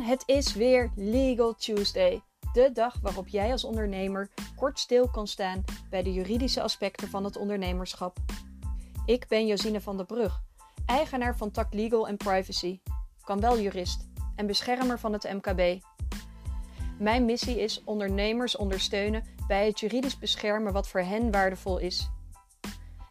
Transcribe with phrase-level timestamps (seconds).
[0.00, 2.22] Het is weer Legal Tuesday.
[2.52, 7.24] De dag waarop jij als ondernemer kort stil kan staan bij de juridische aspecten van
[7.24, 8.18] het ondernemerschap.
[9.06, 10.42] Ik ben Josine van der Brug,
[10.86, 12.80] eigenaar van Tak Legal en Privacy,
[13.24, 15.82] kan wel jurist en beschermer van het MKB.
[16.98, 22.10] Mijn missie is ondernemers ondersteunen bij het juridisch beschermen wat voor hen waardevol is.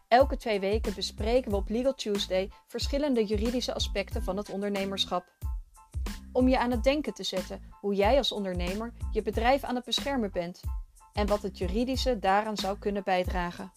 [0.08, 5.32] Elke twee weken bespreken we op Legal Tuesday verschillende juridische aspecten van het ondernemerschap.
[6.34, 9.84] Om je aan het denken te zetten hoe jij als ondernemer je bedrijf aan het
[9.84, 10.60] beschermen bent
[11.12, 13.72] en wat het juridische daaraan zou kunnen bijdragen.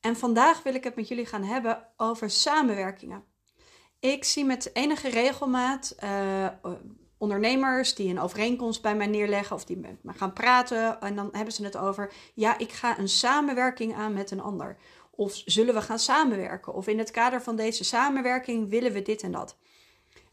[0.00, 3.24] En vandaag wil ik het met jullie gaan hebben over samenwerkingen.
[4.00, 6.46] Ik zie met enige regelmaat uh,
[7.16, 11.00] ondernemers die een overeenkomst bij mij neerleggen of die met me gaan praten.
[11.00, 14.76] En dan hebben ze het over, ja, ik ga een samenwerking aan met een ander.
[15.18, 16.74] Of zullen we gaan samenwerken?
[16.74, 19.56] Of in het kader van deze samenwerking willen we dit en dat.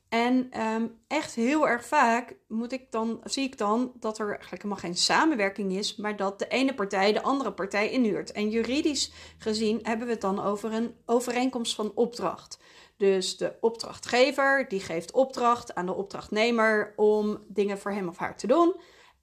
[0.09, 4.61] En ehm, echt heel erg vaak moet ik dan, zie ik dan dat er eigenlijk
[4.61, 8.31] helemaal geen samenwerking is, maar dat de ene partij de andere partij inhuurt.
[8.31, 12.59] En juridisch gezien hebben we het dan over een overeenkomst van opdracht.
[12.97, 18.37] Dus de opdrachtgever die geeft opdracht aan de opdrachtnemer om dingen voor hem of haar
[18.37, 18.75] te doen.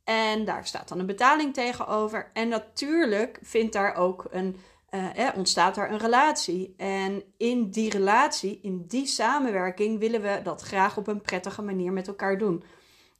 [0.04, 2.30] En daar staat dan een betaling tegenover.
[2.32, 4.56] En natuurlijk vindt daar ook een,
[4.92, 6.74] eh, ontstaat daar een relatie.
[6.76, 11.92] En in die relatie, in die samenwerking, willen we dat graag op een prettige manier
[11.92, 12.64] met elkaar doen.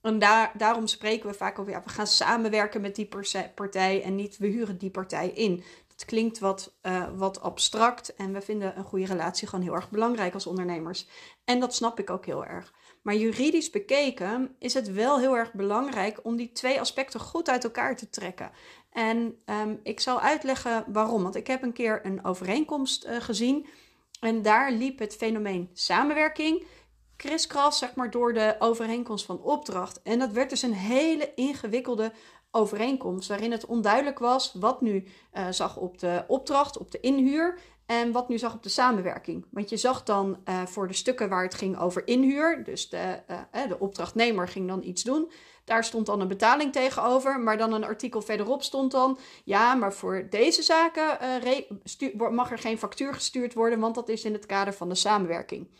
[0.00, 3.09] En daar, daarom spreken we vaak over, ja, we gaan samenwerken met die
[3.55, 5.65] partij en niet we huren die partij in.
[5.89, 9.91] Het klinkt wat, uh, wat abstract en we vinden een goede relatie gewoon heel erg
[9.91, 11.06] belangrijk als ondernemers.
[11.45, 12.73] En dat snap ik ook heel erg.
[13.03, 17.64] Maar juridisch bekeken is het wel heel erg belangrijk om die twee aspecten goed uit
[17.64, 18.50] elkaar te trekken.
[18.92, 21.22] En um, ik zal uitleggen waarom.
[21.22, 23.67] Want ik heb een keer een overeenkomst uh, gezien.
[24.20, 26.65] En daar liep het fenomeen samenwerking
[27.22, 30.03] kriskras, zeg maar, door de overeenkomst van opdracht.
[30.03, 32.12] En dat werd dus een hele ingewikkelde
[32.50, 37.59] overeenkomst, waarin het onduidelijk was wat nu uh, zag op de opdracht, op de inhuur
[37.87, 39.47] en wat nu zag op de samenwerking.
[39.50, 43.20] Want je zag dan uh, voor de stukken waar het ging over inhuur, dus de,
[43.31, 45.31] uh, de opdrachtnemer ging dan iets doen.
[45.65, 49.93] Daar stond dan een betaling tegenover, maar dan een artikel verderop stond dan: ja, maar
[49.93, 51.19] voor deze zaken
[52.31, 55.70] mag er geen factuur gestuurd worden, want dat is in het kader van de samenwerking.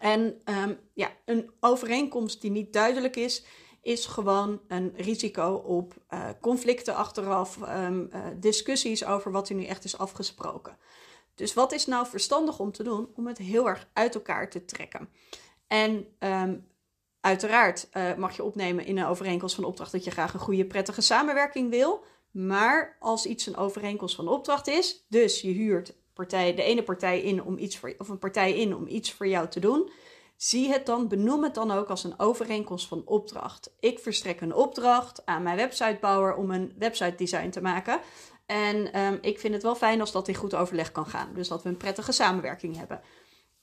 [0.00, 3.44] En um, ja, een overeenkomst die niet duidelijk is,
[3.82, 5.94] is gewoon een risico op
[6.40, 7.88] conflicten achteraf, uh,
[8.36, 10.78] discussies over wat er nu echt is afgesproken.
[11.40, 13.08] Dus wat is nou verstandig om te doen?
[13.16, 15.08] Om het heel erg uit elkaar te trekken.
[15.66, 16.66] En um,
[17.20, 20.66] uiteraard uh, mag je opnemen in een overeenkomst van opdracht dat je graag een goede,
[20.66, 22.04] prettige samenwerking wil.
[22.30, 27.20] Maar als iets een overeenkomst van opdracht is, dus je huurt partij, de ene partij
[27.20, 29.90] in om iets voor, of een partij in om iets voor jou te doen,
[30.40, 33.70] Zie het dan, benoem het dan ook als een overeenkomst van opdracht.
[33.80, 38.00] Ik verstrek een opdracht aan mijn websitebouwer om een website design te maken.
[38.50, 41.34] En um, ik vind het wel fijn als dat in goed overleg kan gaan.
[41.34, 43.00] Dus dat we een prettige samenwerking hebben.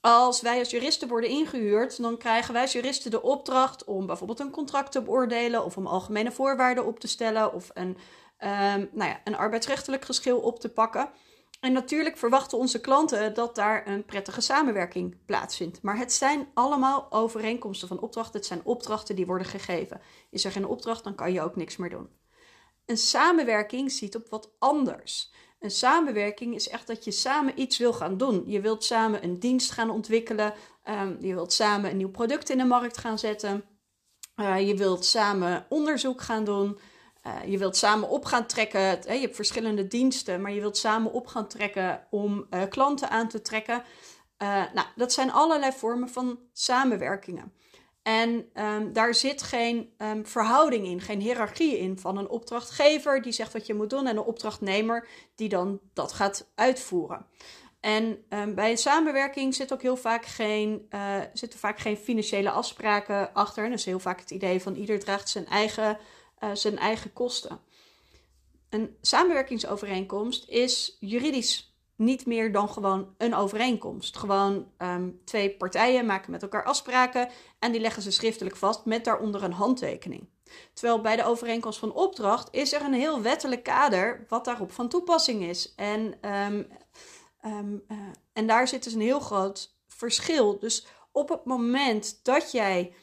[0.02, 4.40] Als wij als juristen worden ingehuurd, dan krijgen wij als juristen de opdracht om bijvoorbeeld
[4.40, 7.98] een contract te beoordelen of om algemene voorwaarden op te stellen of een,
[8.40, 11.09] um, nou ja, een arbeidsrechtelijk geschil op te pakken.
[11.59, 15.81] En natuurlijk verwachten onze klanten dat daar een prettige samenwerking plaatsvindt.
[15.81, 18.36] Maar het zijn allemaal overeenkomsten van opdrachten.
[18.36, 20.02] Het zijn opdrachten die worden gegeven.
[20.30, 22.09] Is er geen opdracht, dan kan je ook niks meer doen.
[22.88, 25.31] Een samenwerking ziet op wat anders.
[25.59, 28.44] Een samenwerking is echt dat je samen iets wil gaan doen.
[28.46, 30.53] Je wilt samen een dienst gaan ontwikkelen.
[30.90, 33.64] Um, je wilt samen een nieuw product in de markt gaan zetten.
[34.36, 36.80] Uh, je wilt samen onderzoek gaan doen.
[37.25, 38.81] Uh, je wilt samen op gaan trekken.
[38.81, 43.09] Hè, je hebt verschillende diensten, maar je wilt samen op gaan trekken om uh, klanten
[43.09, 43.84] aan te trekken.
[44.74, 47.54] Nou, dat zijn allerlei vormen van samenwerkingen.
[48.07, 53.31] En um, daar zit geen um, verhouding in, geen hiërarchie in van een opdrachtgever die
[53.31, 57.25] zegt wat je moet doen en een opdrachtnemer die dan dat gaat uitvoeren.
[57.80, 60.89] En um, bij een samenwerking zit ook heel vaak geen,
[61.33, 63.63] zitten vaak geen financiële afspraken achter.
[63.63, 65.98] En dat is heel vaak het idee van ieder draagt zijn eigen
[66.44, 67.59] uh, zijn eigen kosten.
[68.69, 74.17] Een samenwerkingsovereenkomst is juridisch niet meer dan gewoon een overeenkomst.
[74.17, 77.29] Gewoon um, twee partijen maken met elkaar afspraken
[77.59, 80.29] en die leggen ze schriftelijk vast met daaronder een handtekening.
[80.73, 84.89] Terwijl bij de overeenkomst van opdracht is er een heel wettelijk kader wat daarop van
[84.89, 85.73] toepassing is.
[85.75, 86.67] En, um,
[87.45, 87.97] um, uh,
[88.33, 90.59] en daar zit dus een heel groot verschil.
[90.59, 92.94] Dus op het moment dat jij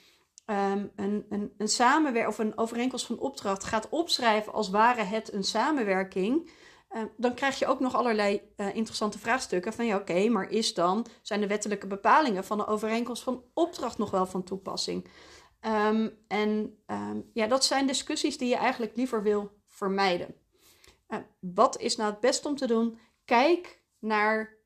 [0.47, 5.45] een, een, een samenwerking of een overeenkomst van opdracht gaat opschrijven als ware het een
[5.45, 6.51] samenwerking,
[7.17, 11.41] dan krijg je ook nog allerlei interessante vraagstukken van ja, oké, maar is dan, zijn
[11.41, 15.09] de wettelijke bepalingen van de overeenkomst van opdracht nog wel van toepassing?
[15.61, 20.35] Ehm, en ehm, ja, dat zijn discussies die je eigenlijk liever wil vermijden.
[21.41, 22.99] wat is nou het best om te doen?
[23.25, 24.57] Kijk naar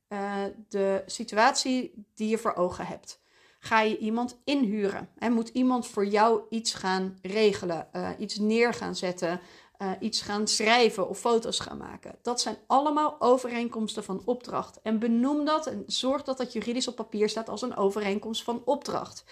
[0.69, 3.21] de situatie die je voor ogen hebt
[3.59, 5.09] ga je iemand inhuren.
[5.19, 9.41] En moet iemand voor jou iets gaan regelen, uh, iets neer gaan zetten,
[9.79, 12.15] uh, iets gaan schrijven of foto's gaan maken.
[12.23, 14.81] Dat zijn allemaal overeenkomsten van opdracht.
[14.83, 18.63] En benoem dat en zorg dat dat juridisch op papier staat als een overeenkomst van
[18.65, 19.25] opdracht.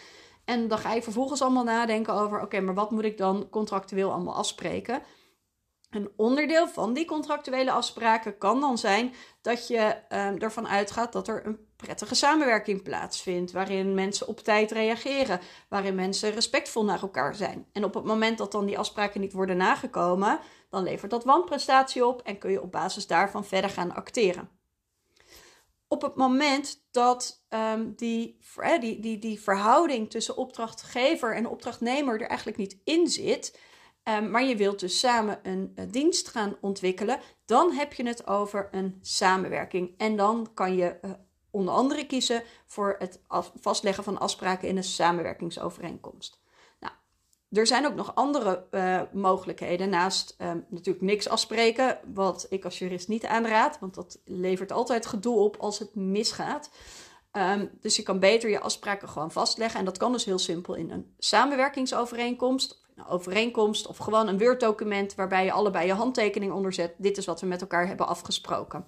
[0.44, 4.12] En dan ga je vervolgens allemaal nadenken over: oké, maar wat moet ik dan contractueel
[4.12, 5.02] allemaal afspreken?
[5.96, 11.28] Een onderdeel van die contractuele afspraken kan dan zijn dat je uh, ervan uitgaat dat
[11.28, 17.34] er een prettige samenwerking plaatsvindt, waarin mensen op tijd reageren, waarin mensen respectvol naar elkaar
[17.34, 17.66] zijn.
[17.72, 20.38] En op het moment dat dan die afspraken niet worden nagekomen,
[20.70, 24.48] dan levert dat wanprestatie op en kun je op basis daarvan verder gaan acteren.
[25.88, 28.38] Op het moment dat um, die,
[28.80, 33.58] die, die, die verhouding tussen opdrachtgever en opdrachtnemer er eigenlijk niet in zit,
[34.08, 38.26] um, maar je wilt dus samen een, een dienst gaan ontwikkelen, dan heb je het
[38.26, 39.94] over een samenwerking.
[39.96, 41.10] En dan kan je uh,
[41.50, 43.20] onder andere kiezen voor het
[43.60, 46.40] vastleggen van afspraken in een samenwerkingsovereenkomst.
[46.80, 46.92] Nou,
[47.50, 52.78] er zijn ook nog andere uh, mogelijkheden naast um, natuurlijk niks afspreken, wat ik als
[52.78, 56.70] jurist niet aanraad, want dat levert altijd gedoe op als het misgaat.
[57.32, 59.78] Um, dus je kan beter je afspraken gewoon vastleggen.
[59.78, 65.14] En dat kan dus heel simpel in een samenwerkingsovereenkomst, een overeenkomst of gewoon een Word-document
[65.14, 66.94] waarbij je allebei je handtekening onderzet.
[66.96, 68.86] Dit is wat we met elkaar hebben afgesproken.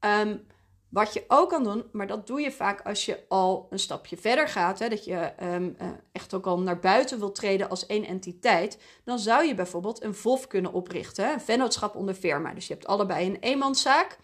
[0.00, 0.46] Um,
[0.88, 4.16] wat je ook kan doen, maar dat doe je vaak als je al een stapje
[4.16, 7.86] verder gaat, hè, dat je um, uh, echt ook al naar buiten wilt treden als
[7.86, 12.54] één entiteit, dan zou je bijvoorbeeld een VOF kunnen oprichten, een vennootschap onder firma.
[12.54, 14.18] Dus je hebt allebei een eenmanszaak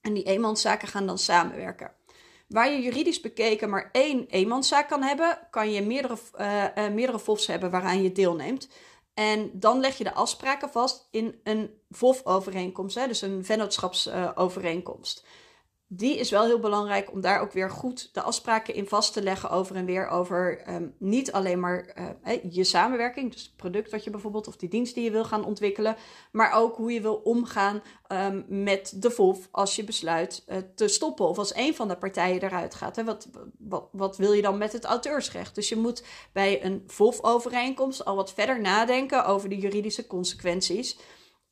[0.00, 1.92] en die eenmanszaken gaan dan samenwerken.
[2.48, 7.46] Waar je juridisch bekeken maar één eenmanszaak kan hebben, kan je meerdere, uh, meerdere VOFs
[7.46, 8.68] hebben waaraan je deelneemt.
[9.14, 15.24] En dan leg je de afspraken vast in een VOF-overeenkomst, dus een vennootschapsovereenkomst
[15.90, 19.22] die is wel heel belangrijk om daar ook weer goed de afspraken in vast te
[19.22, 23.90] leggen over en weer over um, niet alleen maar uh, je samenwerking, dus het product
[23.90, 25.96] wat je bijvoorbeeld of die dienst die je wil gaan ontwikkelen,
[26.32, 27.82] maar ook hoe je wil omgaan
[28.12, 31.96] um, met de VOF als je besluit uh, te stoppen of als een van de
[31.96, 32.96] partijen eruit gaat.
[32.96, 33.04] Hè?
[33.04, 35.54] Wat, wat, wat wil je dan met het auteursrecht?
[35.54, 40.98] Dus je moet bij een VOF-overeenkomst al wat verder nadenken over de juridische consequenties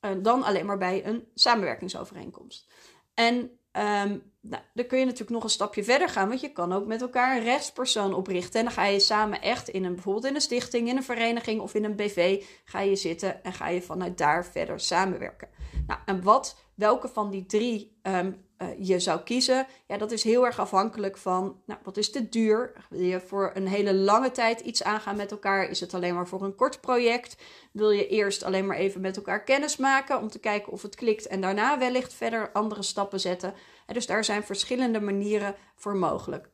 [0.01, 2.67] uh, dan alleen maar bij een samenwerkingsovereenkomst.
[3.15, 6.73] En Um, nou, dan kun je natuurlijk nog een stapje verder gaan, want je kan
[6.73, 8.59] ook met elkaar een rechtspersoon oprichten.
[8.59, 11.61] En dan ga je samen echt in een, bijvoorbeeld in een stichting, in een vereniging
[11.61, 15.49] of in een BV, ga je zitten en ga je vanuit daar verder samenwerken.
[15.87, 20.23] Nou, en wat, welke van die drie um, uh, je zou kiezen, ja, dat is
[20.23, 22.73] heel erg afhankelijk van, nou, wat is de duur?
[22.91, 25.69] Wil je voor een hele lange tijd iets aangaan met elkaar?
[25.69, 27.37] Is het alleen maar voor een kort project?
[27.73, 30.95] Wil je eerst alleen maar even met elkaar kennis maken om te kijken of het
[30.95, 33.55] klikt en daarna wellicht verder andere stappen zetten?
[33.87, 36.49] En dus daar zijn verschillende manieren voor mogelijk.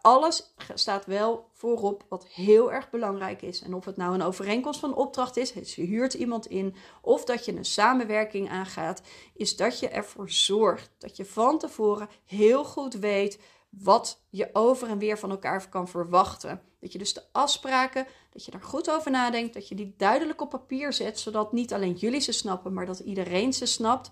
[0.00, 3.62] Alles staat wel voorop wat heel erg belangrijk is.
[3.62, 7.24] En of het nou een overeenkomst van opdracht is, dus je huurt iemand in, of
[7.24, 9.02] dat je een samenwerking aangaat,
[9.34, 13.38] is dat je ervoor zorgt dat je van tevoren heel goed weet
[13.70, 16.60] wat je over en weer van elkaar kan verwachten.
[16.80, 20.40] Dat je dus de afspraken, dat je daar goed over nadenkt, dat je die duidelijk
[20.40, 24.10] op papier zet, zodat niet alleen jullie ze snappen, maar dat iedereen ze snapt.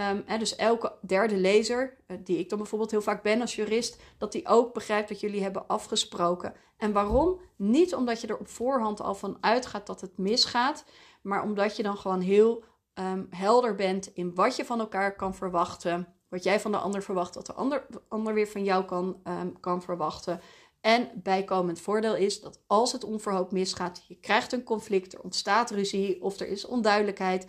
[0.00, 4.02] Um, dus elke derde lezer, uh, die ik dan bijvoorbeeld heel vaak ben als jurist,
[4.18, 6.54] dat die ook begrijpt wat jullie hebben afgesproken.
[6.76, 7.40] En waarom?
[7.56, 10.84] Niet omdat je er op voorhand al van uitgaat dat het misgaat,
[11.22, 12.64] maar omdat je dan gewoon heel
[12.94, 17.02] um, helder bent in wat je van elkaar kan verwachten, wat jij van de ander
[17.02, 20.40] verwacht, wat de ander, ander weer van jou kan, um, kan verwachten.
[20.80, 25.70] En bijkomend voordeel is dat als het onverhoopt misgaat, je krijgt een conflict, er ontstaat
[25.70, 27.46] ruzie of er is onduidelijkheid,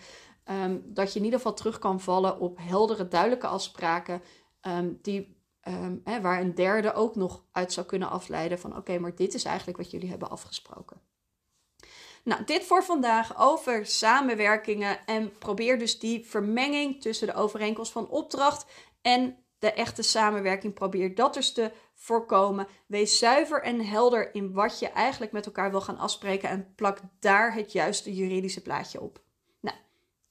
[0.51, 4.21] um, dat je in ieder geval terug kan vallen op heldere, duidelijke afspraken.
[4.67, 8.99] Um, die, um, hè, waar een derde ook nog uit zou kunnen afleiden van oké,
[8.99, 11.01] maar dit is eigenlijk wat jullie hebben afgesproken.
[12.23, 18.09] Nou, dit voor vandaag over samenwerkingen en probeer dus die vermenging tussen de overeenkomst van
[18.09, 18.65] opdracht
[19.01, 20.73] en de echte samenwerking.
[20.73, 22.67] Probeer dat dus te voorkomen.
[22.87, 26.99] Wees zuiver en helder in wat je eigenlijk met elkaar wil gaan afspreken en plak
[27.19, 29.21] daar het juiste juridische plaatje op.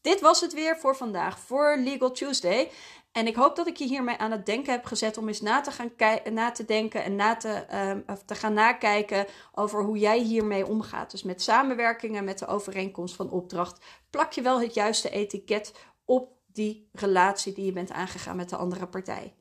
[0.00, 2.71] Dit was het weer voor vandaag, voor Legal Tuesday.
[3.12, 5.61] En ik hoop dat ik je hiermee aan het denken heb gezet om eens na
[5.61, 5.92] te, gaan
[6.33, 11.11] na te denken en na te, um, te gaan nakijken over hoe jij hiermee omgaat.
[11.11, 16.33] Dus met samenwerkingen, met de overeenkomst van opdracht, plak je wel het juiste etiket op
[16.47, 19.35] die relatie die je bent aangegaan met de andere partij.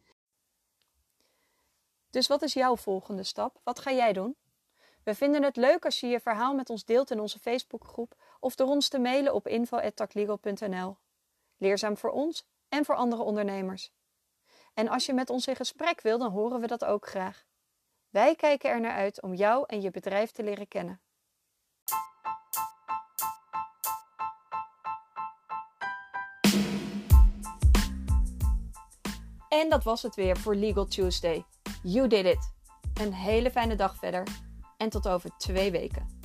[2.10, 3.60] Dus wat is jouw volgende stap?
[3.64, 4.36] Wat ga jij doen?
[5.04, 8.56] We vinden het leuk als je je verhaal met ons deelt in onze Facebookgroep of
[8.56, 10.98] door ons te mailen op info.taklegal.nl.
[11.58, 13.92] Leerzaam voor ons en voor andere ondernemers.
[14.74, 17.46] En als je met ons in gesprek wil, dan horen we dat ook graag.
[18.10, 21.02] Wij kijken er naar uit om jou en je bedrijf te leren kennen.
[29.50, 31.46] En dat was het weer voor Legal Tuesday.
[31.84, 32.54] You did it.
[33.02, 34.28] Een hele fijne dag verder
[34.78, 36.19] en tot over twee weken.